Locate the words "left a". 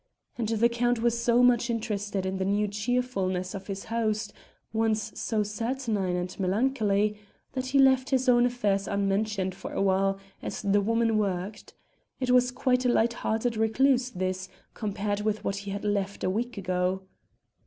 15.85-16.31